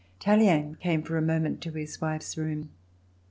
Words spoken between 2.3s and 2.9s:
room.